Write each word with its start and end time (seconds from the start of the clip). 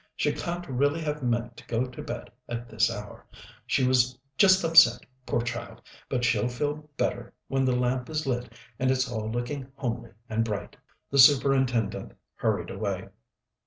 She 0.15 0.31
can't 0.31 0.67
really 0.67 0.99
have 1.01 1.21
meant 1.21 1.57
to 1.57 1.67
go 1.67 1.85
to 1.85 2.01
bed 2.01 2.31
at 2.49 2.67
this 2.67 2.89
hour. 2.89 3.27
She 3.67 3.85
was 3.87 4.17
just 4.35 4.63
upset, 4.65 5.01
poor 5.27 5.41
child, 5.43 5.79
but 6.09 6.25
she'll 6.25 6.47
feel 6.47 6.89
better 6.97 7.35
when 7.49 7.65
the 7.65 7.75
lamp 7.75 8.09
is 8.09 8.25
lit 8.25 8.51
and 8.79 8.89
it's 8.89 9.11
all 9.11 9.29
looking 9.29 9.71
homely 9.75 10.09
and 10.27 10.43
bright." 10.43 10.75
The 11.11 11.19
Superintendent 11.19 12.13
hurried 12.37 12.71
away. 12.71 13.09